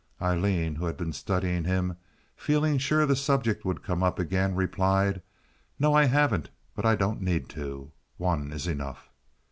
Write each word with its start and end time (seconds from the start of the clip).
Aileen, 0.19 0.73
who 0.73 0.87
had 0.87 0.97
been 0.97 1.13
studying 1.13 1.63
him, 1.63 1.95
feeling 2.35 2.79
sure 2.79 3.05
the 3.05 3.15
subject 3.15 3.63
would 3.63 3.83
come 3.83 4.01
up 4.01 4.17
again, 4.17 4.55
replied: 4.55 5.21
"No, 5.77 5.93
I 5.93 6.05
haven't; 6.05 6.49
but 6.75 6.87
I 6.87 6.95
don't 6.95 7.21
need 7.21 7.49
to. 7.49 7.91
One 8.17 8.51
is 8.51 8.65
enough." 8.65 9.11